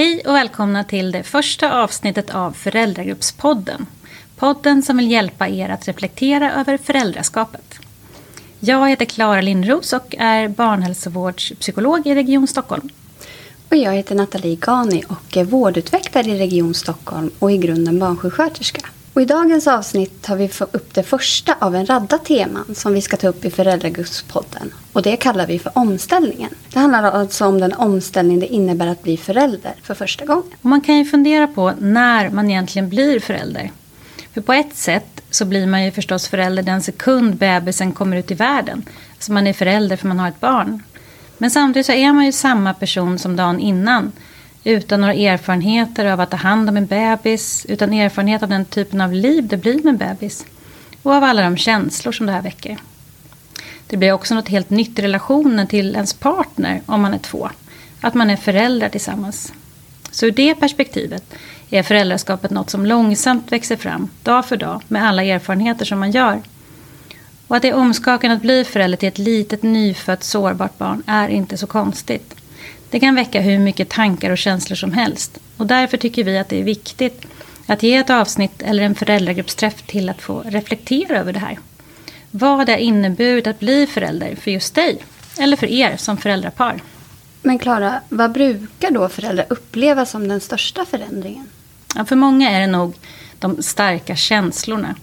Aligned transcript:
Hej 0.00 0.22
och 0.26 0.34
välkomna 0.34 0.84
till 0.84 1.12
det 1.12 1.22
första 1.22 1.82
avsnittet 1.82 2.30
av 2.30 2.52
Föräldragruppspodden. 2.52 3.86
Podden 4.36 4.82
som 4.82 4.96
vill 4.96 5.10
hjälpa 5.10 5.48
er 5.48 5.68
att 5.68 5.88
reflektera 5.88 6.52
över 6.52 6.76
föräldraskapet. 6.76 7.78
Jag 8.60 8.88
heter 8.88 9.04
Klara 9.04 9.40
Lindros 9.40 9.92
och 9.92 10.14
är 10.18 10.48
barnhälsovårdspsykolog 10.48 12.06
i 12.06 12.14
Region 12.14 12.46
Stockholm. 12.46 12.88
Och 13.68 13.76
jag 13.76 13.92
heter 13.92 14.14
Nathalie 14.14 14.56
Gani 14.56 15.02
och 15.08 15.36
är 15.36 15.44
vårdutvecklare 15.44 16.26
i 16.26 16.38
Region 16.38 16.74
Stockholm 16.74 17.30
och 17.38 17.52
i 17.52 17.58
grunden 17.58 17.98
barnsjuksköterska. 17.98 18.80
Och 19.14 19.22
I 19.22 19.24
dagens 19.24 19.66
avsnitt 19.66 20.22
tar 20.22 20.36
vi 20.36 20.50
upp 20.72 20.94
det 20.94 21.02
första 21.02 21.56
av 21.58 21.74
en 21.74 21.86
radda 21.86 22.18
teman 22.18 22.74
som 22.74 22.94
vi 22.94 23.00
ska 23.00 23.16
ta 23.16 23.28
upp 23.28 23.44
i 23.44 23.50
Föräldragudspodden. 23.50 24.74
Och 24.92 25.02
det 25.02 25.16
kallar 25.16 25.46
vi 25.46 25.58
för 25.58 25.72
omställningen. 25.74 26.50
Det 26.72 26.78
handlar 26.78 27.02
alltså 27.02 27.46
om 27.46 27.60
den 27.60 27.72
omställning 27.72 28.40
det 28.40 28.46
innebär 28.46 28.86
att 28.86 29.02
bli 29.02 29.16
förälder 29.16 29.74
för 29.82 29.94
första 29.94 30.24
gången. 30.24 30.44
Och 30.62 30.70
man 30.70 30.80
kan 30.80 30.96
ju 30.96 31.04
fundera 31.04 31.46
på 31.46 31.72
när 31.78 32.30
man 32.30 32.50
egentligen 32.50 32.88
blir 32.88 33.20
förälder. 33.20 33.70
För 34.34 34.40
på 34.40 34.52
ett 34.52 34.76
sätt 34.76 35.20
så 35.30 35.44
blir 35.44 35.66
man 35.66 35.84
ju 35.84 35.90
förstås 35.90 36.28
förälder 36.28 36.62
den 36.62 36.82
sekund 36.82 37.36
bebisen 37.36 37.92
kommer 37.92 38.16
ut 38.16 38.30
i 38.30 38.34
världen. 38.34 38.82
Så 39.18 39.32
man 39.32 39.46
är 39.46 39.52
förälder 39.52 39.96
för 39.96 40.08
man 40.08 40.18
har 40.18 40.28
ett 40.28 40.40
barn. 40.40 40.82
Men 41.38 41.50
samtidigt 41.50 41.86
så 41.86 41.92
är 41.92 42.12
man 42.12 42.26
ju 42.26 42.32
samma 42.32 42.74
person 42.74 43.18
som 43.18 43.36
dagen 43.36 43.60
innan 43.60 44.12
utan 44.64 45.00
några 45.00 45.14
erfarenheter 45.14 46.06
av 46.06 46.20
att 46.20 46.30
ta 46.30 46.36
hand 46.36 46.68
om 46.68 46.76
en 46.76 46.86
bebis, 46.86 47.66
utan 47.68 47.92
erfarenhet 47.92 48.42
av 48.42 48.48
den 48.48 48.64
typen 48.64 49.00
av 49.00 49.12
liv 49.12 49.46
det 49.46 49.56
blir 49.56 49.82
med 49.82 49.86
en 49.86 49.96
bebis. 49.96 50.46
Och 51.02 51.14
av 51.14 51.24
alla 51.24 51.42
de 51.42 51.56
känslor 51.56 52.12
som 52.12 52.26
det 52.26 52.32
här 52.32 52.42
väcker. 52.42 52.78
Det 53.86 53.96
blir 53.96 54.12
också 54.12 54.34
något 54.34 54.48
helt 54.48 54.70
nytt 54.70 54.98
i 54.98 55.02
relationen 55.02 55.66
till 55.66 55.94
ens 55.94 56.14
partner 56.14 56.82
om 56.86 57.00
man 57.00 57.14
är 57.14 57.18
två. 57.18 57.50
Att 58.00 58.14
man 58.14 58.30
är 58.30 58.36
föräldrar 58.36 58.88
tillsammans. 58.88 59.52
Så 60.10 60.26
ur 60.26 60.30
det 60.30 60.54
perspektivet 60.54 61.34
är 61.70 61.82
föräldraskapet 61.82 62.50
något 62.50 62.70
som 62.70 62.86
långsamt 62.86 63.52
växer 63.52 63.76
fram, 63.76 64.08
dag 64.22 64.46
för 64.46 64.56
dag, 64.56 64.82
med 64.88 65.08
alla 65.08 65.24
erfarenheter 65.24 65.84
som 65.84 65.98
man 65.98 66.10
gör. 66.10 66.42
Och 67.46 67.56
att 67.56 67.62
det 67.62 67.68
är 67.68 67.74
omskakande 67.74 68.36
att 68.36 68.42
bli 68.42 68.64
förälder 68.64 68.96
till 68.96 69.08
ett 69.08 69.18
litet 69.18 69.62
nyfött 69.62 70.24
sårbart 70.24 70.78
barn 70.78 71.02
är 71.06 71.28
inte 71.28 71.56
så 71.56 71.66
konstigt. 71.66 72.39
Det 72.90 73.00
kan 73.00 73.14
väcka 73.14 73.40
hur 73.40 73.58
mycket 73.58 73.88
tankar 73.88 74.30
och 74.30 74.38
känslor 74.38 74.76
som 74.76 74.92
helst. 74.92 75.38
Och 75.56 75.66
därför 75.66 75.96
tycker 75.96 76.24
vi 76.24 76.38
att 76.38 76.48
det 76.48 76.60
är 76.60 76.64
viktigt 76.64 77.26
att 77.66 77.82
ge 77.82 77.96
ett 77.96 78.10
avsnitt 78.10 78.62
eller 78.62 78.82
en 78.82 78.94
föräldragruppsträff 78.94 79.82
till 79.82 80.08
att 80.08 80.22
få 80.22 80.42
reflektera 80.46 81.18
över 81.18 81.32
det 81.32 81.38
här. 81.38 81.58
Vad 82.30 82.66
det 82.66 82.72
har 82.72 82.78
inneburit 82.78 83.46
att 83.46 83.60
bli 83.60 83.86
förälder 83.86 84.34
för 84.34 84.50
just 84.50 84.74
dig, 84.74 84.98
eller 85.38 85.56
för 85.56 85.66
er 85.66 85.96
som 85.96 86.16
föräldrapar. 86.16 86.80
Men 87.42 87.58
Klara, 87.58 88.00
vad 88.08 88.32
brukar 88.32 88.90
då 88.90 89.08
föräldrar 89.08 89.46
uppleva 89.50 90.06
som 90.06 90.28
den 90.28 90.40
största 90.40 90.84
förändringen? 90.84 91.46
Ja, 91.96 92.04
för 92.04 92.16
många 92.16 92.50
är 92.50 92.60
det 92.60 92.66
nog 92.66 92.94
de 93.38 93.62
starka 93.62 94.16
känslorna 94.16 94.94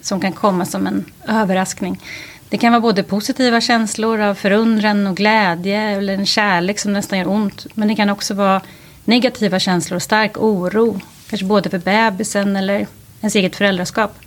som 0.00 0.20
kan 0.20 0.32
komma 0.32 0.64
som 0.64 0.86
en 0.86 1.04
överraskning. 1.28 2.00
Det 2.48 2.58
kan 2.58 2.72
vara 2.72 2.80
både 2.80 3.02
positiva 3.02 3.60
känslor 3.60 4.20
av 4.20 4.34
förundran 4.34 5.06
och 5.06 5.16
glädje 5.16 5.80
eller 5.80 6.14
en 6.14 6.26
kärlek 6.26 6.78
som 6.78 6.92
nästan 6.92 7.18
gör 7.18 7.28
ont. 7.28 7.66
Men 7.74 7.88
det 7.88 7.94
kan 7.94 8.10
också 8.10 8.34
vara 8.34 8.60
negativa 9.04 9.58
känslor 9.58 9.96
och 9.96 10.02
stark 10.02 10.38
oro. 10.38 11.00
Kanske 11.28 11.46
både 11.46 11.70
för 11.70 11.78
bebisen 11.78 12.56
eller 12.56 12.86
ens 13.20 13.34
eget 13.36 13.56
föräldraskap. 13.56 14.18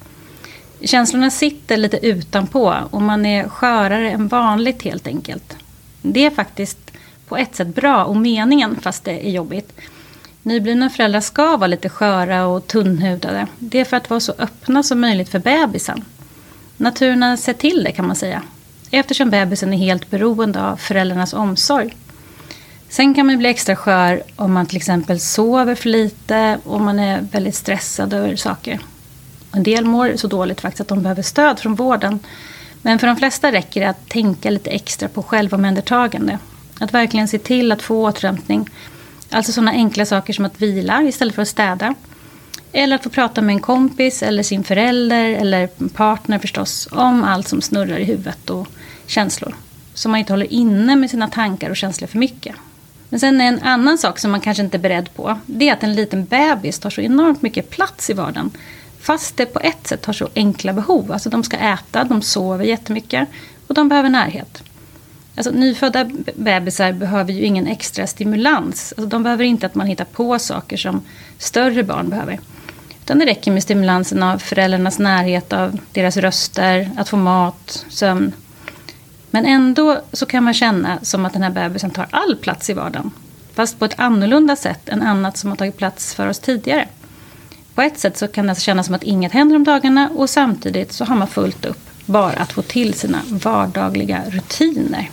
Känslorna 0.82 1.32
sitter 1.32 1.78
lite 1.78 2.08
utanpå 2.08 2.76
och 2.92 3.02
man 3.02 3.26
är 3.26 3.50
skörare 3.50 4.12
än 4.12 4.28
vanligt 4.28 4.82
helt 4.84 5.08
enkelt. 5.08 5.58
Det 6.02 6.26
är 6.26 6.30
faktiskt 6.30 6.92
på 7.28 7.38
ett 7.38 7.56
sätt 7.56 7.68
bra 7.68 8.06
och 8.06 8.18
meningen 8.18 8.76
fast 8.82 9.04
det 9.04 9.28
är 9.28 9.32
jobbigt. 9.32 9.74
Nyblivna 10.44 10.90
föräldrar 10.90 11.22
ska 11.22 11.58
vara 11.58 11.68
lite 11.68 11.90
sköra 11.90 12.46
och 12.46 12.68
tunnhudade. 12.68 13.48
Det 13.60 13.80
är 13.80 13.86
för 13.86 13.98
att 13.98 14.10
vara 14.10 14.20
så 14.20 14.34
öppna 14.38 14.84
som 14.84 15.02
möjligt 15.02 15.30
för 15.30 15.40
bebisen. 15.40 16.06
Naturen 16.80 17.24
har 17.24 17.36
sett 17.36 17.60
till 17.60 17.84
det 17.84 17.92
kan 17.92 18.08
man 18.08 18.16
säga. 18.16 18.42
Eftersom 18.92 19.30
bebisen 19.30 19.74
är 19.74 19.78
helt 19.78 20.10
beroende 20.10 20.64
av 20.64 20.76
föräldrarnas 20.76 21.34
omsorg. 21.34 21.96
Sen 22.90 23.14
kan 23.14 23.26
man 23.26 23.38
bli 23.38 23.50
extra 23.50 23.76
skör 23.76 24.24
om 24.36 24.54
man 24.54 24.66
till 24.66 24.78
exempel 24.78 25.20
sover 25.20 25.76
för 25.76 25.90
lite 25.90 26.60
och 26.64 26.82
man 26.82 27.00
är 27.00 27.22
väldigt 27.22 27.56
stressad 27.56 28.14
över 28.14 28.36
saker. 28.36 28.80
En 29.52 29.64
del 29.64 29.86
mår 29.86 30.16
så 30.16 30.28
dåligt 30.28 30.62
faktiskt 30.62 30.82
att 30.82 30.88
de 30.88 31.02
behöver 31.02 31.22
stöd 31.22 31.60
från 31.60 31.76
vården. 31.76 32.20
Men 32.82 33.00
för 33.00 33.08
de 33.08 33.16
flesta 33.16 33.52
räcker 33.52 33.82
det 33.82 33.90
att 33.90 34.10
tänka 34.10 34.50
lite 34.50 34.70
extra 34.70 35.08
på 35.10 35.24
självomhändertagande. 35.24 36.40
Att 36.80 36.94
verkligen 36.94 37.28
se 37.28 37.40
till 37.40 37.72
att 37.72 37.82
få 37.82 38.04
återhämtning. 38.04 38.70
Alltså 39.30 39.52
sådana 39.52 39.72
enkla 39.72 40.06
saker 40.06 40.34
som 40.34 40.46
att 40.46 40.62
vila 40.62 41.04
istället 41.04 41.36
för 41.36 41.42
att 41.42 41.48
städa. 41.48 41.96
Eller 42.72 42.96
att 42.96 43.04
få 43.04 43.10
prata 43.10 43.42
med 43.42 43.54
en 43.54 43.62
kompis 43.62 44.24
eller 44.24 44.44
sin 44.44 44.64
förälder 44.64 45.26
eller 45.26 45.68
partner 45.68 46.40
förstås 46.40 46.88
om 46.92 47.24
allt 47.24 47.48
som 47.48 47.62
snurrar 47.62 47.98
i 47.98 48.04
huvudet 48.04 48.50
och 48.50 48.68
känslor. 49.08 49.56
Så 49.94 50.10
man 50.10 50.20
inte 50.20 50.34
håller 50.34 50.54
inne 50.54 50.96
med 50.96 51.10
sina 51.10 51.28
tankar 51.28 51.70
och 51.70 51.78
känslor 51.78 52.08
för 52.08 52.18
mycket. 52.18 52.56
Men 53.10 53.20
sen 53.20 53.42
en 53.42 53.60
annan 53.64 53.98
sak 53.98 54.20
som 54.20 54.32
man 54.32 54.42
kanske 54.42 54.64
inte 54.64 54.78
är 54.78 54.80
beredd 54.80 55.14
på. 55.16 55.40
Det 55.46 55.70
är 55.70 55.74
att 55.74 55.84
en 55.84 55.96
liten 55.96 56.26
bebis 56.26 56.80
tar 56.80 56.90
så 56.90 57.02
enormt 57.02 57.42
mycket 57.42 57.70
plats 57.70 58.10
i 58.10 58.14
vardagen. 58.14 58.52
Fast 59.02 59.38
det 59.38 59.46
på 59.46 59.60
ett 59.60 59.88
sätt 59.88 60.06
har 60.06 60.14
så 60.14 60.30
enkla 60.36 60.74
behov. 60.74 61.12
Alltså 61.12 61.30
de 61.30 61.44
ska 61.44 61.58
äta, 61.58 62.04
de 62.04 62.22
sover 62.22 62.66
jättemycket 62.66 63.30
och 63.68 63.74
de 63.74 63.90
behöver 63.90 64.10
närhet. 64.10 64.64
Alltså, 65.36 65.52
nyfödda 65.52 66.10
bebisar 66.36 66.92
behöver 66.92 67.34
ju 67.34 67.44
ingen 67.44 67.68
extra 67.68 68.08
stimulans. 68.08 68.94
Alltså, 68.98 69.10
de 69.10 69.24
behöver 69.24 69.44
inte 69.44 69.66
att 69.66 69.76
man 69.76 69.88
hittar 69.88 70.06
på 70.06 70.40
saker 70.40 70.78
som 70.78 71.02
större 71.38 71.84
barn 71.84 72.10
behöver. 72.10 72.40
Utan 73.10 73.20
det 73.20 73.26
räcker 73.26 73.52
med 73.52 73.64
stimulansen 73.64 74.24
av 74.24 74.38
föräldrarnas 74.38 75.00
närhet 75.00 75.54
av 75.54 75.80
deras 75.92 76.18
röster, 76.18 76.90
att 76.98 77.10
få 77.10 77.18
mat, 77.18 77.86
sömn. 77.90 78.32
Men 79.32 79.46
ändå 79.46 80.02
så 80.14 80.26
kan 80.26 80.44
man 80.44 80.54
känna 80.54 81.00
som 81.02 81.26
att 81.26 81.34
den 81.34 81.44
här 81.44 81.50
bebisen 81.50 81.92
tar 81.92 82.08
all 82.12 82.36
plats 82.36 82.70
i 82.70 82.74
vardagen. 82.74 83.12
Fast 83.54 83.80
på 83.80 83.86
ett 83.86 84.00
annorlunda 84.00 84.56
sätt 84.56 84.90
än 84.90 85.02
annat 85.02 85.38
som 85.38 85.50
har 85.50 85.58
tagit 85.58 85.78
plats 85.78 86.16
för 86.16 86.28
oss 86.28 86.40
tidigare. 86.40 86.88
På 87.76 87.82
ett 87.82 88.00
sätt 88.00 88.18
så 88.18 88.28
kan 88.28 88.46
det 88.46 88.52
alltså 88.52 88.64
kännas 88.64 88.86
som 88.86 88.96
att 88.96 89.04
inget 89.04 89.32
händer 89.32 89.56
om 89.56 89.64
dagarna 89.64 90.10
och 90.16 90.30
samtidigt 90.30 90.92
så 90.92 91.06
har 91.06 91.16
man 91.16 91.28
fullt 91.28 91.66
upp 91.66 91.90
bara 92.06 92.38
att 92.40 92.52
få 92.52 92.62
till 92.62 92.94
sina 92.94 93.20
vardagliga 93.30 94.22
rutiner. 94.28 95.10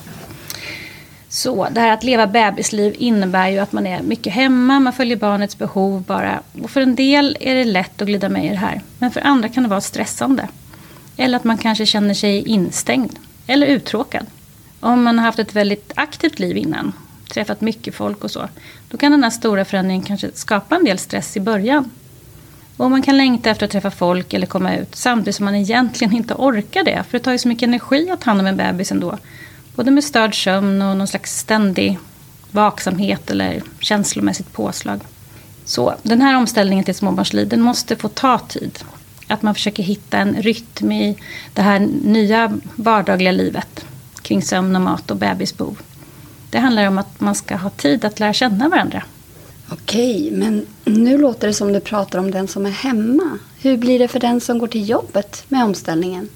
Så 1.36 1.68
det 1.70 1.80
här 1.80 1.92
att 1.92 2.04
leva 2.04 2.26
bebisliv 2.26 2.94
innebär 2.98 3.48
ju 3.48 3.58
att 3.58 3.72
man 3.72 3.86
är 3.86 4.02
mycket 4.02 4.32
hemma, 4.32 4.80
man 4.80 4.92
följer 4.92 5.16
barnets 5.16 5.58
behov 5.58 6.02
bara. 6.02 6.40
Och 6.62 6.70
för 6.70 6.80
en 6.80 6.94
del 6.94 7.36
är 7.40 7.54
det 7.54 7.64
lätt 7.64 8.02
att 8.02 8.08
glida 8.08 8.28
med 8.28 8.44
i 8.44 8.48
det 8.48 8.56
här. 8.56 8.80
Men 8.98 9.10
för 9.10 9.20
andra 9.20 9.48
kan 9.48 9.62
det 9.62 9.68
vara 9.68 9.80
stressande. 9.80 10.48
Eller 11.16 11.36
att 11.36 11.44
man 11.44 11.58
kanske 11.58 11.86
känner 11.86 12.14
sig 12.14 12.48
instängd. 12.48 13.18
Eller 13.46 13.66
uttråkad. 13.66 14.26
Om 14.80 15.02
man 15.02 15.18
har 15.18 15.26
haft 15.26 15.38
ett 15.38 15.54
väldigt 15.54 15.92
aktivt 15.96 16.38
liv 16.38 16.56
innan, 16.56 16.92
träffat 17.32 17.60
mycket 17.60 17.94
folk 17.94 18.24
och 18.24 18.30
så. 18.30 18.48
Då 18.88 18.98
kan 18.98 19.12
den 19.12 19.22
här 19.22 19.30
stora 19.30 19.64
förändringen 19.64 20.04
kanske 20.04 20.30
skapa 20.34 20.76
en 20.76 20.84
del 20.84 20.98
stress 20.98 21.36
i 21.36 21.40
början. 21.40 21.90
Och 22.76 22.90
man 22.90 23.02
kan 23.02 23.16
längta 23.16 23.50
efter 23.50 23.66
att 23.66 23.72
träffa 23.72 23.90
folk 23.90 24.32
eller 24.34 24.46
komma 24.46 24.76
ut 24.76 24.96
samtidigt 24.96 25.36
som 25.36 25.44
man 25.44 25.54
egentligen 25.54 26.16
inte 26.16 26.34
orkar 26.34 26.84
det. 26.84 27.04
För 27.10 27.18
det 27.18 27.24
tar 27.24 27.32
ju 27.32 27.38
så 27.38 27.48
mycket 27.48 27.66
energi 27.66 28.10
att 28.10 28.20
ta 28.20 28.30
hand 28.30 28.40
om 28.40 28.46
en 28.46 28.56
bebis 28.56 28.92
ändå. 28.92 29.18
Både 29.76 29.90
med 29.90 30.04
störd 30.04 30.44
sömn 30.44 30.82
och 30.82 30.96
någon 30.96 31.06
slags 31.06 31.38
ständig 31.38 31.98
vaksamhet 32.50 33.30
eller 33.30 33.62
känslomässigt 33.80 34.52
påslag. 34.52 35.00
Så 35.64 35.94
den 36.02 36.20
här 36.20 36.36
omställningen 36.36 36.84
till 36.84 36.94
småbarnsliv 36.94 37.48
den 37.48 37.60
måste 37.60 37.96
få 37.96 38.08
ta 38.08 38.38
tid. 38.38 38.78
Att 39.28 39.42
man 39.42 39.54
försöker 39.54 39.82
hitta 39.82 40.18
en 40.18 40.42
rytm 40.42 40.92
i 40.92 41.18
det 41.54 41.62
här 41.62 41.78
nya 42.02 42.58
vardagliga 42.76 43.32
livet 43.32 43.84
kring 44.22 44.42
sömn 44.42 44.76
och 44.76 44.82
mat 44.82 45.10
och 45.10 45.16
bebisbehov. 45.16 45.78
Det 46.50 46.58
handlar 46.58 46.88
om 46.88 46.98
att 46.98 47.20
man 47.20 47.34
ska 47.34 47.56
ha 47.56 47.70
tid 47.70 48.04
att 48.04 48.20
lära 48.20 48.32
känna 48.32 48.68
varandra. 48.68 49.02
Okej, 49.68 50.30
men 50.32 50.66
nu 50.84 51.18
låter 51.18 51.46
det 51.46 51.54
som 51.54 51.72
du 51.72 51.80
pratar 51.80 52.18
om 52.18 52.30
den 52.30 52.48
som 52.48 52.66
är 52.66 52.70
hemma. 52.70 53.38
Hur 53.60 53.76
blir 53.76 53.98
det 53.98 54.08
för 54.08 54.20
den 54.20 54.40
som 54.40 54.58
går 54.58 54.66
till 54.66 54.88
jobbet 54.88 55.44
med 55.48 55.64
omställningen? 55.64 56.28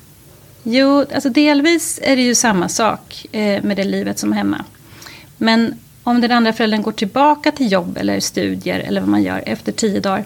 Jo, 0.63 1.05
alltså 1.15 1.29
delvis 1.29 2.01
är 2.03 2.17
det 2.17 2.23
ju 2.23 2.35
samma 2.35 2.69
sak 2.69 3.27
eh, 3.33 3.63
med 3.63 3.77
det 3.77 3.85
livet 3.85 4.19
som 4.19 4.33
hemma. 4.33 4.65
Men 5.37 5.75
om 6.03 6.21
den 6.21 6.33
andra 6.33 6.53
föräldern 6.53 6.83
går 6.83 6.93
tillbaka 6.93 7.53
till 7.53 7.73
jobb 7.73 7.97
eller 8.01 8.21
studier 8.21 8.79
eller 8.79 9.01
vad 9.01 9.11
man 9.11 9.23
gör 9.23 9.43
efter 9.47 9.73
tio 9.73 10.01
dagar 10.01 10.25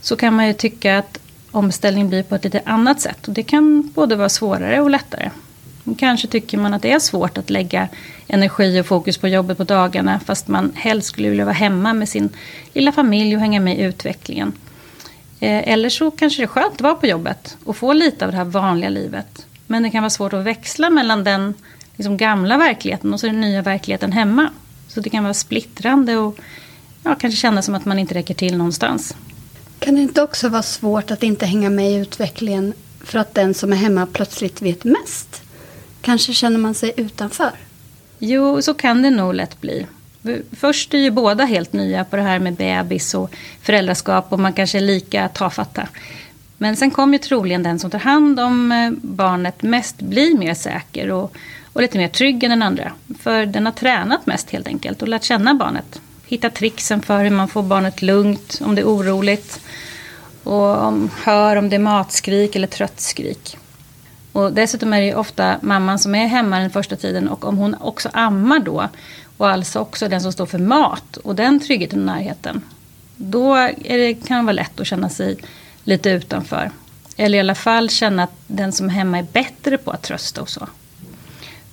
så 0.00 0.16
kan 0.16 0.34
man 0.34 0.46
ju 0.46 0.52
tycka 0.52 0.98
att 0.98 1.18
omställningen 1.50 2.08
blir 2.08 2.22
på 2.22 2.34
ett 2.34 2.44
lite 2.44 2.62
annat 2.64 3.00
sätt. 3.00 3.28
Och 3.28 3.34
det 3.34 3.42
kan 3.42 3.90
både 3.94 4.16
vara 4.16 4.28
svårare 4.28 4.80
och 4.80 4.90
lättare. 4.90 5.30
Kanske 5.98 6.28
tycker 6.28 6.58
man 6.58 6.74
att 6.74 6.82
det 6.82 6.92
är 6.92 6.98
svårt 6.98 7.38
att 7.38 7.50
lägga 7.50 7.88
energi 8.26 8.80
och 8.80 8.86
fokus 8.86 9.18
på 9.18 9.28
jobbet 9.28 9.58
på 9.58 9.64
dagarna 9.64 10.20
fast 10.20 10.48
man 10.48 10.72
helst 10.74 11.08
skulle 11.08 11.28
vilja 11.28 11.44
vara 11.44 11.54
hemma 11.54 11.92
med 11.92 12.08
sin 12.08 12.28
lilla 12.72 12.92
familj 12.92 13.34
och 13.34 13.40
hänga 13.40 13.60
med 13.60 13.78
i 13.78 13.82
utvecklingen. 13.82 14.52
Eh, 15.40 15.68
eller 15.68 15.88
så 15.88 16.10
kanske 16.10 16.42
det 16.42 16.44
är 16.44 16.48
skönt 16.48 16.74
att 16.74 16.80
vara 16.80 16.94
på 16.94 17.06
jobbet 17.06 17.56
och 17.64 17.76
få 17.76 17.92
lite 17.92 18.24
av 18.24 18.30
det 18.30 18.36
här 18.36 18.44
vanliga 18.44 18.90
livet 18.90 19.46
men 19.72 19.82
det 19.82 19.90
kan 19.90 20.02
vara 20.02 20.10
svårt 20.10 20.32
att 20.32 20.44
växla 20.44 20.90
mellan 20.90 21.24
den 21.24 21.54
liksom, 21.96 22.16
gamla 22.16 22.58
verkligheten 22.58 23.12
och 23.12 23.20
så 23.20 23.26
den 23.26 23.40
nya 23.40 23.62
verkligheten 23.62 24.12
hemma. 24.12 24.50
Så 24.88 25.00
det 25.00 25.10
kan 25.10 25.22
vara 25.22 25.34
splittrande 25.34 26.16
och 26.16 26.38
ja, 27.02 27.14
kanske 27.14 27.40
känna 27.40 27.62
som 27.62 27.74
att 27.74 27.84
man 27.84 27.98
inte 27.98 28.14
räcker 28.14 28.34
till 28.34 28.56
någonstans. 28.56 29.16
Kan 29.78 29.94
det 29.94 30.00
inte 30.00 30.22
också 30.22 30.48
vara 30.48 30.62
svårt 30.62 31.10
att 31.10 31.22
inte 31.22 31.46
hänga 31.46 31.70
med 31.70 31.90
i 31.90 31.94
utvecklingen 31.94 32.74
för 33.04 33.18
att 33.18 33.34
den 33.34 33.54
som 33.54 33.72
är 33.72 33.76
hemma 33.76 34.06
plötsligt 34.06 34.62
vet 34.62 34.84
mest? 34.84 35.42
Kanske 36.00 36.32
känner 36.32 36.58
man 36.58 36.74
sig 36.74 36.92
utanför? 36.96 37.52
Jo, 38.18 38.62
så 38.62 38.74
kan 38.74 39.02
det 39.02 39.10
nog 39.10 39.34
lätt 39.34 39.60
bli. 39.60 39.86
Först 40.52 40.94
är 40.94 40.98
ju 40.98 41.10
båda 41.10 41.44
helt 41.44 41.72
nya 41.72 42.04
på 42.04 42.16
det 42.16 42.22
här 42.22 42.38
med 42.38 42.54
bebis 42.54 43.14
och 43.14 43.30
föräldraskap 43.62 44.32
och 44.32 44.40
man 44.40 44.52
kanske 44.52 44.78
är 44.78 44.82
lika 44.82 45.28
tafatta. 45.28 45.88
Men 46.62 46.76
sen 46.76 46.90
kommer 46.90 47.12
ju 47.12 47.18
troligen 47.18 47.62
den 47.62 47.78
som 47.78 47.90
tar 47.90 47.98
hand 47.98 48.40
om 48.40 48.72
eh, 48.72 48.90
barnet 49.02 49.62
mest 49.62 50.02
bli 50.02 50.34
mer 50.34 50.54
säker 50.54 51.10
och, 51.10 51.36
och 51.72 51.82
lite 51.82 51.98
mer 51.98 52.08
trygg 52.08 52.44
än 52.44 52.50
den 52.50 52.62
andra. 52.62 52.92
För 53.18 53.46
den 53.46 53.66
har 53.66 53.72
tränat 53.72 54.26
mest 54.26 54.50
helt 54.50 54.66
enkelt 54.66 55.02
och 55.02 55.08
lärt 55.08 55.22
känna 55.22 55.54
barnet. 55.54 56.00
Hittat 56.26 56.54
trixen 56.54 57.02
för 57.02 57.24
hur 57.24 57.30
man 57.30 57.48
får 57.48 57.62
barnet 57.62 58.02
lugnt 58.02 58.60
om 58.64 58.74
det 58.74 58.80
är 58.80 58.86
oroligt. 58.86 59.60
Och 60.42 60.84
om, 60.84 61.10
hör 61.22 61.56
om 61.56 61.68
det 61.68 61.76
är 61.76 61.80
matskrik 61.80 62.56
eller 62.56 62.66
trött 62.66 63.00
skrik. 63.00 63.56
Och 64.32 64.52
dessutom 64.52 64.92
är 64.92 65.00
det 65.00 65.06
ju 65.06 65.14
ofta 65.14 65.58
mamman 65.62 65.98
som 65.98 66.14
är 66.14 66.26
hemma 66.26 66.58
den 66.58 66.70
första 66.70 66.96
tiden 66.96 67.28
och 67.28 67.44
om 67.44 67.58
hon 67.58 67.76
också 67.80 68.08
ammar 68.12 68.58
då 68.58 68.88
och 69.36 69.48
alltså 69.48 69.78
också 69.78 70.08
den 70.08 70.20
som 70.20 70.32
står 70.32 70.46
för 70.46 70.58
mat 70.58 71.16
och 71.16 71.34
den 71.34 71.60
tryggheten 71.60 71.98
och 71.98 72.06
närheten. 72.06 72.62
Då 73.16 73.54
är 73.54 73.98
det, 73.98 74.14
kan 74.14 74.36
det 74.38 74.44
vara 74.44 74.52
lätt 74.52 74.80
att 74.80 74.86
känna 74.86 75.08
sig 75.08 75.38
lite 75.84 76.10
utanför. 76.10 76.70
Eller 77.16 77.38
i 77.38 77.40
alla 77.40 77.54
fall 77.54 77.90
känna 77.90 78.22
att 78.22 78.34
den 78.46 78.72
som 78.72 78.86
är 78.86 78.90
hemma 78.90 79.18
är 79.18 79.26
bättre 79.32 79.78
på 79.78 79.90
att 79.90 80.02
trösta 80.02 80.42
och 80.42 80.48
så. 80.48 80.68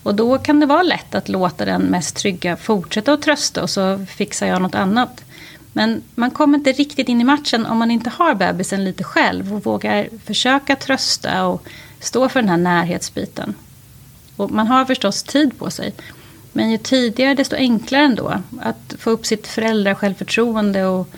Och 0.04 0.16
då 0.16 0.38
kan 0.38 0.60
det 0.60 0.66
vara 0.66 0.84
lätt 0.84 1.16
att 1.16 1.30
låta 1.30 1.66
den 1.66 1.82
mest 1.82 2.16
trygga 2.16 2.58
fortsätta 2.58 3.14
att 3.14 3.22
trösta 3.22 3.64
och 3.64 3.70
så 3.70 4.06
fixar 4.06 4.48
jag 4.48 4.62
något 4.62 4.76
annat. 4.76 5.24
Men 5.74 6.02
man 6.16 6.32
kommer 6.32 6.58
inte 6.58 6.72
riktigt 6.72 7.10
in 7.10 7.22
i 7.22 7.24
matchen 7.24 7.66
om 7.66 7.78
man 7.78 7.92
inte 7.92 8.10
har 8.10 8.36
bebisen 8.36 8.84
lite 8.84 9.04
själv 9.04 9.54
och 9.54 9.66
vågar 9.66 10.10
försöka 10.26 10.76
trösta 10.76 11.46
och 11.46 11.68
stå 12.00 12.30
för 12.30 12.42
den 12.42 12.50
här 12.50 12.58
närhetsbiten. 12.58 13.54
Och 14.36 14.52
man 14.52 14.68
har 14.68 14.86
förstås 14.86 15.24
tid 15.24 15.60
på 15.60 15.70
sig. 15.72 15.94
Men 16.52 16.72
ju 16.72 16.78
tidigare 16.78 17.34
desto 17.34 17.56
enklare 17.56 18.04
ändå 18.04 18.42
att 18.62 18.96
få 19.00 19.10
upp 19.10 19.26
sitt 19.26 19.48
föräldrasjälvförtroende 19.48 20.86
och 20.86 21.10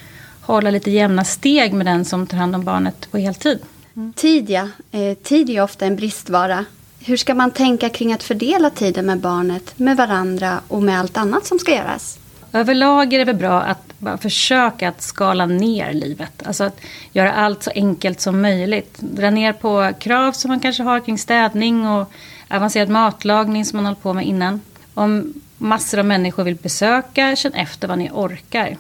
hålla 0.42 0.72
lite 0.72 0.92
jämna 0.92 1.24
steg 1.24 1.74
med 1.74 1.86
den 1.86 2.06
som 2.06 2.28
tar 2.28 2.38
hand 2.38 2.56
om 2.56 2.64
barnet 2.64 3.12
på 3.12 3.18
heltid. 3.18 3.60
Mm. 3.96 4.14
Tid, 4.14 4.50
ja. 4.50 4.68
Eh, 4.92 5.18
tid 5.18 5.50
är 5.50 5.62
ofta 5.62 5.86
en 5.86 5.96
bristvara. 5.96 6.66
Hur 7.00 7.18
ska 7.18 7.34
man 7.34 7.52
tänka 7.52 7.90
kring 7.90 8.14
att 8.14 8.24
fördela 8.24 8.70
tiden 8.70 9.06
med 9.06 9.20
barnet, 9.20 9.80
med 9.80 9.98
varandra 9.98 10.60
och 10.68 10.84
med 10.84 11.00
allt 11.00 11.18
annat 11.18 11.46
som 11.46 11.60
ska 11.60 11.76
göras? 11.76 12.18
Överlag 12.54 13.14
är 13.14 13.20
det 13.20 13.26
väl 13.26 13.36
bra 13.36 13.62
att 13.62 13.94
bara 13.98 14.18
försöka 14.18 14.90
att 14.90 15.02
skala 15.02 15.46
ner 15.46 15.94
livet. 15.94 16.44
Alltså 16.46 16.64
att 16.64 16.80
göra 17.12 17.34
allt 17.34 17.64
så 17.64 17.72
enkelt 17.76 18.22
som 18.22 18.42
möjligt. 18.42 18.98
Dra 19.00 19.30
ner 19.30 19.54
på 19.54 19.92
krav 20.00 20.32
som 20.32 20.50
man 20.50 20.60
kanske 20.60 20.84
har 20.84 21.00
kring 21.00 21.18
städning 21.18 21.88
och 21.88 22.12
avancerad 22.50 22.90
matlagning 22.90 23.66
som 23.66 23.78
man 23.78 23.86
hållit 23.86 24.02
på 24.02 24.14
med 24.14 24.26
innan. 24.26 24.62
Om 24.94 25.34
massor 25.58 26.00
av 26.00 26.06
människor 26.06 26.44
vill 26.44 26.56
besöka, 26.56 27.36
känn 27.36 27.54
efter 27.54 27.88
vad 27.88 27.98
ni 27.98 28.10
orkar. 28.14 28.78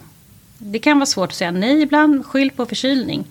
Det 0.64 0.80
kan 0.80 0.98
vara 0.98 1.06
svårt 1.06 1.30
att 1.30 1.36
säga 1.36 1.52
nej 1.52 1.82
ibland, 1.82 2.26
skyll 2.26 2.52
på 2.52 2.66
förkylning. 2.66 3.26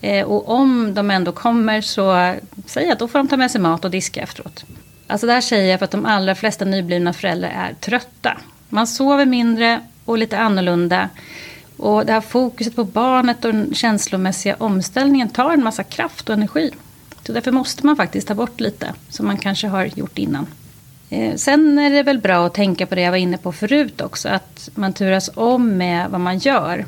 Eh, 0.00 0.26
och 0.26 0.48
om 0.48 0.94
de 0.94 1.10
ändå 1.10 1.32
kommer 1.32 1.80
så 1.80 2.34
säg 2.66 2.90
att 2.90 2.98
då 2.98 3.08
får 3.08 3.18
de 3.18 3.28
ta 3.28 3.36
med 3.36 3.50
sig 3.50 3.60
mat 3.60 3.84
och 3.84 3.90
diska 3.90 4.22
efteråt. 4.22 4.64
Alltså 5.06 5.26
det 5.26 5.32
här 5.32 5.40
säger 5.40 5.70
jag 5.70 5.78
för 5.80 5.84
att 5.84 5.90
de 5.90 6.06
allra 6.06 6.34
flesta 6.34 6.64
nyblivna 6.64 7.12
föräldrar 7.12 7.50
är 7.50 7.74
trötta. 7.74 8.38
Man 8.68 8.86
sover 8.86 9.26
mindre 9.26 9.80
och 10.04 10.18
lite 10.18 10.38
annorlunda. 10.38 11.08
Och 11.76 12.06
det 12.06 12.12
här 12.12 12.20
fokuset 12.20 12.76
på 12.76 12.84
barnet 12.84 13.44
och 13.44 13.52
den 13.52 13.74
känslomässiga 13.74 14.56
omställningen 14.58 15.28
tar 15.28 15.52
en 15.52 15.64
massa 15.64 15.84
kraft 15.84 16.28
och 16.28 16.34
energi. 16.34 16.70
Så 17.26 17.32
därför 17.32 17.52
måste 17.52 17.86
man 17.86 17.96
faktiskt 17.96 18.28
ta 18.28 18.34
bort 18.34 18.60
lite, 18.60 18.94
som 19.08 19.26
man 19.26 19.38
kanske 19.38 19.68
har 19.68 19.84
gjort 19.84 20.18
innan. 20.18 20.46
Eh, 21.10 21.34
sen 21.34 21.78
är 21.78 21.90
det 21.90 22.02
väl 22.02 22.18
bra 22.18 22.46
att 22.46 22.54
tänka 22.54 22.86
på 22.86 22.94
det 22.94 23.00
jag 23.00 23.10
var 23.10 23.18
inne 23.18 23.38
på 23.38 23.52
förut 23.52 24.00
också, 24.00 24.28
att 24.28 24.68
man 24.74 24.92
turas 24.92 25.30
om 25.34 25.76
med 25.76 26.10
vad 26.10 26.20
man 26.20 26.38
gör. 26.38 26.84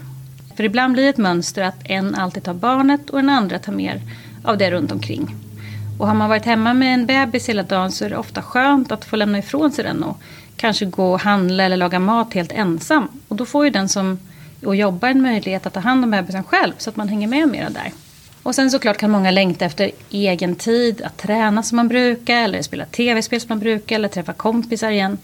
För 0.57 0.65
ibland 0.65 0.93
blir 0.93 1.03
det 1.03 1.09
ett 1.09 1.19
mönster 1.19 1.63
att 1.63 1.81
en 1.85 2.15
alltid 2.15 2.43
tar 2.43 2.55
barnet 2.55 3.11
och 3.11 3.19
den 3.19 3.31
andra 3.31 3.59
tar 3.59 3.73
mer 3.73 4.01
av 4.45 4.59
det 4.59 4.71
runt 4.71 4.93
omkring. 4.93 5.35
Och 5.99 6.07
har 6.07 6.15
man 6.15 6.29
varit 6.29 6.45
hemma 6.45 6.75
med 6.75 6.95
en 6.95 7.07
bebis 7.07 7.49
hela 7.49 7.63
dagen 7.63 7.93
så 7.93 8.05
är 8.05 8.11
det 8.11 8.17
ofta 8.17 8.43
skönt 8.43 8.93
att 8.93 9.05
få 9.05 9.17
lämna 9.17 9.39
ifrån 9.39 9.73
sig 9.73 9.85
den 9.85 10.03
och 10.03 10.21
kanske 10.57 10.85
gå 10.85 11.13
och 11.13 11.21
handla 11.21 11.65
eller 11.65 11.77
laga 11.77 11.99
mat 11.99 12.35
helt 12.35 12.53
ensam. 12.53 13.09
Och 13.29 13.37
då 13.37 13.47
får 13.47 13.65
ju 13.65 13.71
den 13.71 13.89
som 13.89 14.19
och 14.65 14.77
jobbar 14.77 15.09
en 15.09 15.23
möjlighet 15.23 15.67
att 15.67 15.73
ta 15.73 15.81
hand 15.81 16.05
om 16.05 16.11
bebisen 16.11 16.45
själv 16.45 16.73
så 16.79 16.91
att 16.91 16.97
man 16.97 17.09
hänger 17.09 17.29
med 17.29 17.49
mera 17.49 17.71
där. 17.71 17.93
Och 18.43 18.55
sen 18.55 18.71
såklart 18.71 18.97
kan 18.97 19.11
många 19.11 19.31
längta 19.31 19.65
efter 19.65 19.91
egen 20.11 20.57
tid, 20.57 21.03
att 21.03 21.19
träna 21.19 21.63
som 21.63 21.77
man 21.77 21.89
brukar, 21.89 22.43
eller 22.43 22.63
spela 22.63 22.87
tv-spel 22.87 23.41
som 23.41 23.49
man 23.49 23.59
brukar, 23.59 23.97
eller 23.97 24.09
träffa 24.09 24.33
kompisar 24.33 24.91
igen. 24.91 25.19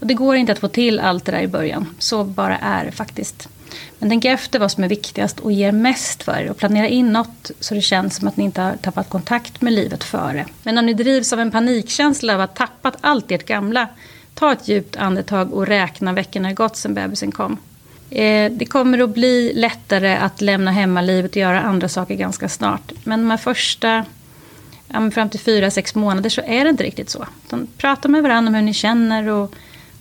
Och 0.00 0.06
det 0.06 0.14
går 0.14 0.36
inte 0.36 0.52
att 0.52 0.58
få 0.58 0.68
till 0.68 1.00
allt 1.00 1.24
det 1.24 1.32
där 1.32 1.40
i 1.40 1.48
början, 1.48 1.86
så 1.98 2.24
bara 2.24 2.58
är 2.58 2.84
det 2.84 2.92
faktiskt. 2.92 3.48
Men 3.98 4.08
tänk 4.08 4.24
efter 4.24 4.58
vad 4.58 4.70
som 4.70 4.84
är 4.84 4.88
viktigast 4.88 5.40
och 5.40 5.52
ger 5.52 5.72
mest 5.72 6.22
för 6.22 6.40
er 6.40 6.50
och 6.50 6.56
planera 6.56 6.88
in 6.88 7.12
något 7.12 7.50
så 7.60 7.74
det 7.74 7.80
känns 7.80 8.16
som 8.16 8.28
att 8.28 8.36
ni 8.36 8.44
inte 8.44 8.60
har 8.60 8.76
tappat 8.76 9.08
kontakt 9.08 9.60
med 9.60 9.72
livet 9.72 10.04
före. 10.04 10.46
Men 10.62 10.78
om 10.78 10.86
ni 10.86 10.94
drivs 10.94 11.32
av 11.32 11.40
en 11.40 11.50
panikkänsla 11.50 12.34
av 12.34 12.40
att 12.40 12.58
ha 12.58 12.66
tappat 12.66 12.96
allt 13.00 13.30
ert 13.30 13.46
gamla, 13.46 13.88
ta 14.34 14.52
ett 14.52 14.68
djupt 14.68 14.96
andetag 14.96 15.52
och 15.52 15.66
räkna 15.66 16.12
veckorna 16.12 16.48
det 16.48 16.54
gått 16.54 16.76
sedan 16.76 16.94
bebisen 16.94 17.32
kom. 17.32 17.58
Eh, 18.14 18.52
det 18.52 18.64
kommer 18.64 18.98
att 18.98 19.10
bli 19.10 19.52
lättare 19.54 20.16
att 20.16 20.40
lämna 20.40 20.70
hemmalivet 20.70 21.30
och 21.30 21.36
göra 21.36 21.60
andra 21.60 21.88
saker 21.88 22.14
ganska 22.14 22.48
snart. 22.48 22.92
Men 23.04 23.20
de 23.20 23.30
här 23.30 23.36
första, 23.36 24.04
ja, 24.88 25.10
fram 25.10 25.30
till 25.30 25.40
fyra, 25.40 25.70
sex 25.70 25.94
månader 25.94 26.30
så 26.30 26.40
är 26.46 26.64
det 26.64 26.70
inte 26.70 26.84
riktigt 26.84 27.10
så. 27.10 27.26
Utan 27.46 27.68
prata 27.76 28.08
med 28.08 28.22
varandra 28.22 28.48
om 28.48 28.54
hur 28.54 28.62
ni 28.62 28.74
känner 28.74 29.28
och 29.28 29.54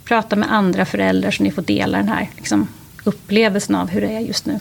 prata 0.04 0.36
med 0.36 0.54
andra 0.54 0.86
föräldrar 0.86 1.32
så 1.32 1.44
ni 1.44 1.52
får 1.52 1.62
dela 1.62 1.98
den 1.98 2.08
här 2.08 2.30
liksom, 2.36 2.68
upplevelsen 3.04 3.76
av 3.76 3.90
hur 3.90 4.02
det 4.02 4.14
är 4.14 4.20
just 4.20 4.46
nu. 4.46 4.60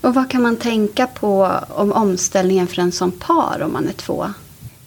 Och 0.00 0.14
vad 0.14 0.30
kan 0.30 0.42
man 0.42 0.56
tänka 0.56 1.06
på 1.06 1.50
om 1.68 1.92
omställningen 1.92 2.66
för 2.66 2.82
en 2.82 2.92
som 2.92 3.12
par 3.12 3.62
om 3.62 3.72
man 3.72 3.88
är 3.88 3.92
två? 3.92 4.26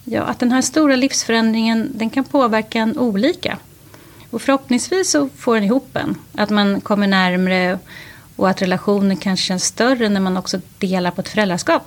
Ja, 0.04 0.22
att 0.22 0.38
den 0.38 0.52
här 0.52 0.62
stora 0.62 0.96
livsförändringen 0.96 1.90
den 1.94 2.10
kan 2.10 2.24
påverka 2.24 2.78
en 2.78 2.98
olika. 2.98 3.58
Och 4.30 4.42
förhoppningsvis 4.42 5.10
så 5.10 5.28
får 5.36 5.54
den 5.54 5.64
ihop 5.64 5.96
en. 5.96 6.14
Att 6.34 6.50
man 6.50 6.80
kommer 6.80 7.06
närmre 7.06 7.78
och 8.36 8.48
att 8.48 8.62
relationen 8.62 9.16
kanske 9.16 9.46
känns 9.46 9.64
större 9.64 10.08
när 10.08 10.20
man 10.20 10.36
också 10.36 10.60
delar 10.78 11.10
på 11.10 11.20
ett 11.20 11.28
föräldraskap. 11.28 11.82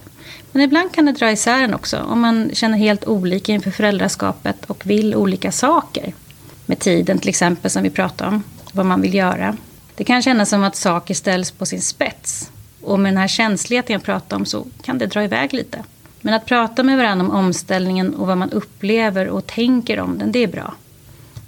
Men 0.52 0.62
ibland 0.62 0.92
kan 0.92 1.06
det 1.06 1.12
dra 1.12 1.32
isär 1.32 1.64
en 1.64 1.74
också 1.74 1.98
om 1.98 2.20
man 2.20 2.50
känner 2.54 2.78
helt 2.78 3.08
olika 3.08 3.52
inför 3.52 3.72
föräldraskapet 3.72 4.66
och 4.66 4.86
vill 4.86 5.16
olika 5.16 5.52
saker. 5.52 6.14
Med 6.66 6.80
tiden 6.80 7.20
till 7.20 7.30
exempel 7.30 7.72
som 7.72 7.84
vi 7.84 7.90
pratade 7.90 8.30
om, 8.30 8.44
vad 8.74 8.86
man 8.86 9.02
vill 9.02 9.14
göra. 9.14 9.58
Det 9.96 10.04
kan 10.04 10.22
kännas 10.22 10.50
som 10.50 10.64
att 10.64 10.76
saker 10.76 11.14
ställs 11.14 11.52
på 11.52 11.66
sin 11.66 11.82
spets. 11.82 12.52
Och 12.82 13.00
med 13.00 13.12
den 13.14 13.18
här 13.18 13.28
känsligheten 13.28 13.94
jag 13.94 14.04
pratade 14.04 14.36
om 14.36 14.46
så 14.46 14.66
kan 14.82 14.98
det 14.98 15.06
dra 15.06 15.24
iväg 15.24 15.54
lite. 15.54 15.84
Men 16.22 16.34
att 16.34 16.46
prata 16.46 16.84
med 16.84 16.98
varandra 16.98 17.26
om 17.26 17.32
omställningen 17.32 18.14
och 18.16 18.28
vad 18.28 18.38
man 18.38 18.52
upplever 18.52 19.28
och 19.28 19.48
tänker 19.48 20.00
om 20.00 20.18
den, 20.18 20.32
det 20.32 20.40
är 20.40 20.48
bra. 20.48 20.74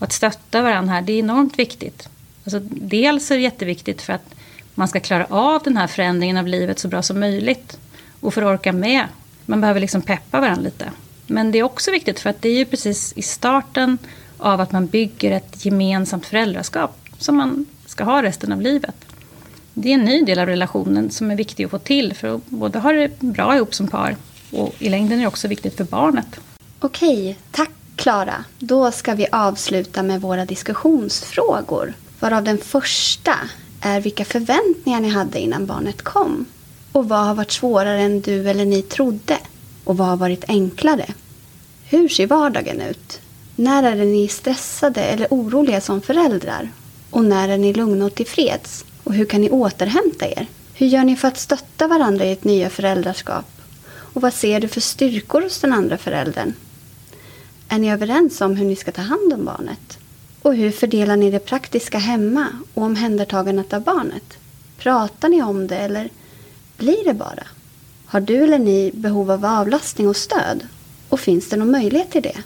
Och 0.02 0.06
att 0.06 0.14
stötta 0.14 0.62
varandra 0.62 0.94
här, 0.94 1.02
det 1.02 1.14
är 1.14 1.20
enormt 1.20 1.60
viktigt. 1.60 2.10
Alltså, 2.44 2.60
dels 2.64 3.32
är 3.32 3.36
det 3.36 3.42
jätteviktigt 3.42 4.02
för 4.02 4.14
att 4.14 4.36
man 4.76 4.88
ska 4.88 5.00
klara 5.00 5.26
av 5.30 5.62
den 5.64 5.78
här 5.78 5.88
förändringen 5.88 6.38
av 6.38 6.48
livet 6.48 6.80
så 6.80 6.88
bra 6.88 7.02
som 7.02 7.20
möjligt. 7.20 7.78
Och 8.20 8.34
för 8.34 8.42
att 8.42 8.60
orka 8.60 8.72
med. 8.72 9.06
Man 9.46 9.62
behöver 9.62 9.80
liksom 9.80 10.02
peppa 10.02 10.40
varandra 10.40 10.62
lite. 10.62 10.92
Men 11.28 11.52
det 11.52 11.60
är 11.60 11.64
också 11.64 11.92
viktigt 11.92 12.20
för 12.20 12.30
att 12.30 12.42
det 12.42 12.50
är 12.50 12.58
ju 12.58 12.66
precis 12.66 13.14
i 13.16 13.22
starten 13.22 13.98
av 14.38 14.62
att 14.62 14.72
man 14.72 14.88
bygger 14.88 15.32
ett 15.32 15.66
gemensamt 15.66 16.26
föräldraskap 16.26 16.98
som 17.18 17.38
man 17.38 17.66
ska 17.86 18.04
ha 18.04 18.24
resten 18.24 18.52
av 18.52 18.62
livet. 18.62 18.96
Det 19.74 19.90
är 19.90 19.94
en 19.94 20.06
ny 20.06 20.22
del 20.22 20.40
av 20.40 20.46
relationen 20.46 21.12
som 21.12 21.32
är 21.32 21.36
viktig 21.36 21.64
att 21.64 21.72
få 21.72 21.80
till 21.80 22.14
för 22.14 22.36
att 22.36 22.46
både 22.46 22.80
ha 22.80 22.92
det 22.92 23.20
bra 23.20 23.56
ihop 23.56 23.74
som 23.74 23.88
par 23.88 24.16
och 24.52 24.76
i 24.80 24.90
längden 24.90 25.18
är 25.18 25.22
det 25.22 25.28
också 25.28 25.48
viktigt 25.48 25.78
för 25.78 25.84
barnet. 25.84 26.40
Okej, 26.80 27.38
tack 27.52 27.70
Klara, 28.02 28.46
då 28.60 28.92
ska 28.92 29.14
vi 29.14 29.28
avsluta 29.32 30.04
med 30.04 30.22
våra 30.22 30.46
diskussionsfrågor. 30.46 31.94
Varav 32.20 32.44
den 32.44 32.58
första 32.58 33.34
är 33.82 34.02
vilka 34.02 34.26
förväntningar 34.26 35.00
ni 35.00 35.10
hade 35.10 35.40
innan 35.40 35.66
barnet 35.66 36.02
kom. 36.02 36.46
Och 36.92 37.10
vad 37.10 37.26
har 37.26 37.36
varit 37.36 37.52
svårare 37.52 38.02
än 38.02 38.22
du 38.22 38.50
eller 38.50 38.66
ni 38.66 38.82
trodde? 38.82 39.38
Och 39.84 39.98
vad 39.98 40.08
har 40.08 40.18
varit 40.18 40.44
enklare? 40.48 41.06
Hur 41.90 42.10
ser 42.10 42.28
vardagen 42.28 42.82
ut? 42.82 43.20
När 43.56 43.84
är 43.84 43.96
ni 43.96 44.28
stressade 44.28 45.02
eller 45.02 45.28
oroliga 45.30 45.82
som 45.82 46.02
föräldrar? 46.02 46.70
Och 47.10 47.26
när 47.26 47.50
är 47.50 47.58
ni 47.58 47.74
lugna 47.74 48.06
och 48.06 48.16
tillfreds? 48.16 48.86
Och 49.04 49.14
hur 49.14 49.26
kan 49.26 49.42
ni 49.42 49.50
återhämta 49.50 50.28
er? 50.28 50.48
Hur 50.74 50.88
gör 50.88 51.04
ni 51.04 51.16
för 51.16 51.28
att 51.28 51.40
stötta 51.40 51.88
varandra 51.88 52.26
i 52.26 52.32
ert 52.32 52.44
nya 52.44 52.70
föräldraskap? 52.70 53.46
Och 53.92 54.22
vad 54.22 54.34
ser 54.34 54.60
du 54.60 54.68
för 54.68 54.82
styrkor 54.82 55.42
hos 55.42 55.60
den 55.60 55.74
andra 55.74 55.98
föräldern? 55.98 56.54
Är 57.74 57.80
ni 57.80 57.92
överens 57.92 58.42
om 58.42 58.56
hur 58.56 58.66
ni 58.66 58.76
ska 58.76 58.92
ta 58.92 59.02
hand 59.02 59.34
om 59.34 59.46
barnet? 59.46 59.98
Och 60.42 60.56
hur 60.56 60.72
fördelar 60.72 61.16
ni 61.16 61.32
det 61.32 61.40
praktiska 61.40 61.98
hemma 61.98 62.48
och 62.74 62.84
omhändertagandet 62.84 63.74
av 63.74 63.82
barnet? 63.82 64.24
Pratar 64.78 65.30
ni 65.30 65.44
om 65.44 65.68
det 65.68 65.78
eller 65.78 66.10
blir 66.78 67.04
det 67.06 67.14
bara? 67.14 67.44
Har 68.06 68.20
du 68.20 68.44
eller 68.44 68.60
ni 68.60 68.92
behov 68.94 69.32
av 69.32 69.46
avlastning 69.46 70.08
och 70.08 70.16
stöd? 70.16 70.68
Och 71.10 71.20
finns 71.20 71.50
det 71.50 71.58
någon 71.58 71.72
möjlighet 71.72 72.12
till 72.12 72.22
det? 72.22 72.38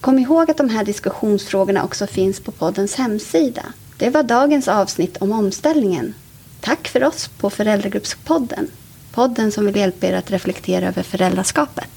Kom 0.00 0.18
ihåg 0.18 0.50
att 0.50 0.56
de 0.56 0.68
här 0.68 0.84
diskussionsfrågorna 0.84 1.84
också 1.84 2.06
finns 2.06 2.40
på 2.40 2.52
poddens 2.52 2.94
hemsida. 2.94 3.62
Det 3.98 4.10
var 4.10 4.22
dagens 4.22 4.68
avsnitt 4.68 5.16
om 5.16 5.32
omställningen. 5.32 6.14
Tack 6.60 6.88
för 6.88 7.04
oss 7.04 7.28
på 7.28 7.50
Föräldragruppspodden. 7.50 8.70
Podden 9.12 9.52
som 9.52 9.66
vill 9.66 9.76
hjälpa 9.76 10.06
er 10.06 10.12
att 10.12 10.30
reflektera 10.30 10.88
över 10.88 11.02
föräldraskapet. 11.02 11.90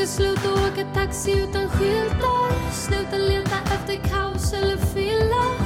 Jag 0.00 0.08
sluta 0.08 0.52
åka 0.52 0.84
taxi 0.94 1.32
utan 1.32 1.68
skyltar. 1.68 2.72
Sluta 2.72 3.16
leta 3.16 3.56
efter 3.74 4.08
kaos 4.08 4.52
eller 4.52 4.76
fylla. 4.76 5.59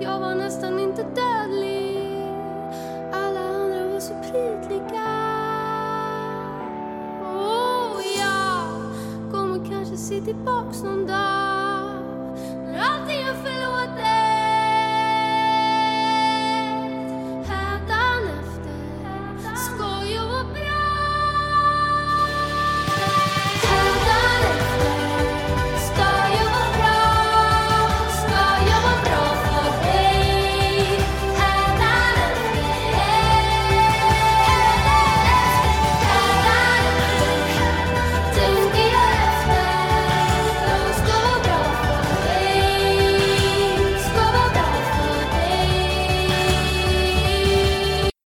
Jag 0.00 0.20
var 0.20 0.34
nästan 0.34 0.78
inte 0.80 1.02
dödlig. 1.02 1.96
Alla 3.12 3.40
andra 3.40 3.88
var 3.88 4.00
så 4.00 4.14
prydliga. 4.14 5.06
Och 7.22 8.02
jag 8.18 8.68
kommer 9.32 9.70
kanske 9.70 9.96
se 9.96 10.20
tillbaks 10.20 10.82
någon 10.82 11.06
dag. 11.06 11.16
När 12.66 12.78
allting 12.78 13.20
är 13.20 13.34
förlåtet 13.34 14.15